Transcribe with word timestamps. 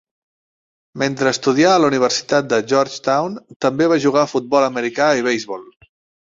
Mentre 1.01 1.33
estudià 1.35 1.73
a 1.73 1.81
la 1.83 1.89
Universitat 1.91 2.47
de 2.53 2.59
Georgetown 2.71 3.37
també 3.67 3.89
va 3.93 3.99
jugar 4.07 4.23
a 4.25 4.31
futbol 4.33 4.67
americà 4.71 5.11
i 5.21 5.29
beisbol. 5.31 5.71